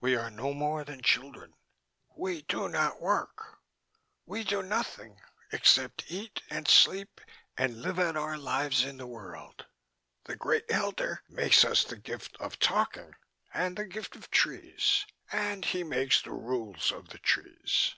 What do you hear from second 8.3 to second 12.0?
lives in the world. The Great Elder makes us the